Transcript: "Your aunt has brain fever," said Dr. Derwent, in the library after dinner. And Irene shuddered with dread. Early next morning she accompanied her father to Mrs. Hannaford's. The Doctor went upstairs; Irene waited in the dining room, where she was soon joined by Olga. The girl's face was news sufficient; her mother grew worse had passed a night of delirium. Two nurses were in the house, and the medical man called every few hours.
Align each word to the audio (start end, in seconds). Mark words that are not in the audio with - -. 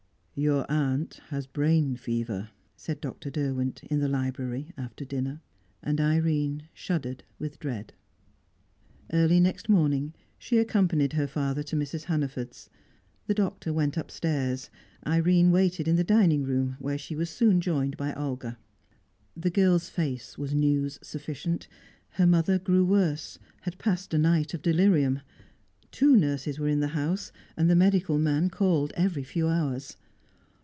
"Your 0.33 0.65
aunt 0.71 1.19
has 1.27 1.45
brain 1.45 1.95
fever," 1.97 2.49
said 2.75 2.99
Dr. 2.99 3.29
Derwent, 3.29 3.83
in 3.91 3.99
the 3.99 4.07
library 4.07 4.71
after 4.75 5.05
dinner. 5.05 5.39
And 5.83 6.01
Irene 6.01 6.63
shuddered 6.73 7.23
with 7.37 7.59
dread. 7.59 7.93
Early 9.13 9.39
next 9.39 9.69
morning 9.69 10.15
she 10.39 10.57
accompanied 10.57 11.13
her 11.13 11.27
father 11.27 11.61
to 11.63 11.75
Mrs. 11.75 12.05
Hannaford's. 12.05 12.71
The 13.27 13.35
Doctor 13.35 13.71
went 13.71 13.97
upstairs; 13.97 14.71
Irene 15.05 15.51
waited 15.51 15.87
in 15.87 15.95
the 15.97 16.03
dining 16.03 16.43
room, 16.43 16.75
where 16.79 16.97
she 16.97 17.13
was 17.15 17.29
soon 17.29 17.59
joined 17.61 17.95
by 17.95 18.11
Olga. 18.15 18.57
The 19.37 19.51
girl's 19.51 19.89
face 19.89 20.39
was 20.39 20.55
news 20.55 20.97
sufficient; 21.03 21.67
her 22.11 22.25
mother 22.25 22.57
grew 22.57 22.85
worse 22.85 23.37
had 23.61 23.77
passed 23.77 24.11
a 24.11 24.17
night 24.17 24.55
of 24.55 24.63
delirium. 24.63 25.21
Two 25.91 26.15
nurses 26.17 26.57
were 26.57 26.69
in 26.69 26.79
the 26.79 26.87
house, 26.97 27.31
and 27.55 27.69
the 27.69 27.75
medical 27.75 28.17
man 28.17 28.49
called 28.49 28.91
every 28.95 29.23
few 29.25 29.47
hours. 29.47 29.97